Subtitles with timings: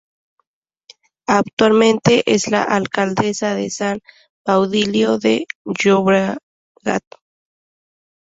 [1.29, 3.99] Actualmente es la alcaldesa de San
[4.43, 6.39] Baudilio de Llobregat.